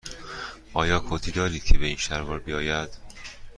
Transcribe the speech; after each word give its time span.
آیا 0.73 1.03
کتی 1.09 1.31
دارید 1.31 1.63
که 1.63 1.77
به 1.77 1.85
این 1.85 1.97
شلوار 1.97 2.39
بیاید؟ 2.39 2.89